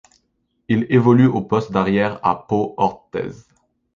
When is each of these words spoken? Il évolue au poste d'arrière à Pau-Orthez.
Il 0.67 0.87
évolue 0.89 1.27
au 1.27 1.41
poste 1.43 1.71
d'arrière 1.71 2.19
à 2.25 2.33
Pau-Orthez. 2.47 3.45